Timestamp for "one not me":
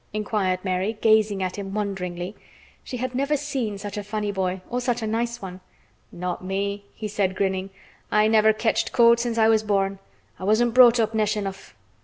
5.43-6.85